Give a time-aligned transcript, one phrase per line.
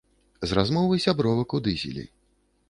[0.51, 2.09] З размовы сябровак у дызелі.